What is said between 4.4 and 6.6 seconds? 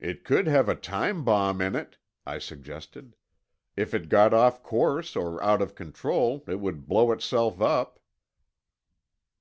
course or out of control, it